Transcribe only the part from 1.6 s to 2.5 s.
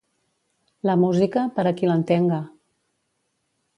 a qui l'entenga.